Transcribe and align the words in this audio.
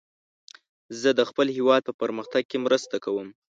زه 1.01 1.09
د 1.19 1.21
خپل 1.29 1.47
هیواد 1.57 1.81
په 1.85 1.93
پرمختګ 2.01 2.43
کې 2.49 2.57
مرسته 2.65 2.95
کوم. 3.05 3.27